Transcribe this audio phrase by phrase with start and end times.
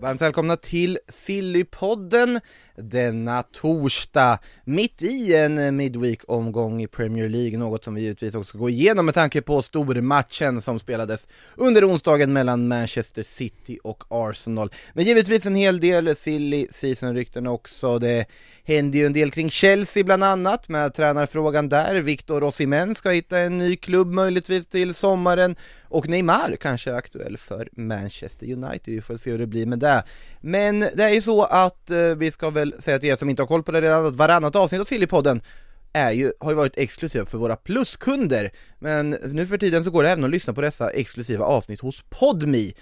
[0.00, 2.40] Varmt välkomna till Sillypodden
[2.82, 8.58] denna torsdag, mitt i en Midweek-omgång i Premier League, något som vi givetvis också ska
[8.58, 14.72] gå igenom med tanke på stormatchen som spelades under onsdagen mellan Manchester City och Arsenal.
[14.92, 18.26] Men givetvis en hel del silly season-rykten också, det
[18.64, 23.38] hände ju en del kring Chelsea bland annat med tränarfrågan där, Victor Osimhen ska hitta
[23.38, 25.56] en ny klubb möjligtvis till sommaren.
[25.90, 29.78] Och Neymar kanske är aktuell för Manchester United, vi får se hur det blir med
[29.78, 30.02] det.
[30.40, 33.42] Men det är ju så att eh, vi ska väl säga till er som inte
[33.42, 35.42] har koll på det redan att varannat avsnitt av Sillypodden
[35.92, 40.02] är ju, har ju varit exklusiv för våra pluskunder, men nu för tiden så går
[40.02, 42.74] det även att lyssna på dessa exklusiva avsnitt hos Podmi.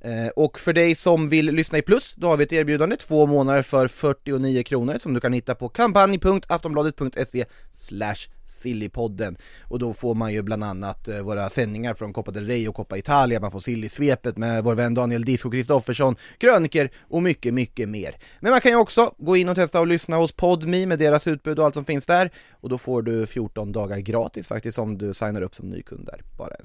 [0.00, 3.26] Eh, och för dig som vill lyssna i plus, då har vi ett erbjudande, två
[3.26, 10.14] månader för 49 kronor som du kan hitta på kampanj.aftonbladet.se slash Sillypodden och då får
[10.14, 13.50] man ju bland annat eh, våra sändningar från Coppa del Rey och Coppa Italia, man
[13.50, 18.16] får Silly-svepet med vår vän Daniel Disco Kristoffersson, kröniker och mycket, mycket mer.
[18.40, 21.26] Men man kan ju också gå in och testa och lyssna hos Podmi med deras
[21.26, 24.98] utbud och allt som finns där och då får du 14 dagar gratis faktiskt om
[24.98, 26.64] du signar upp som ny kund där, bara en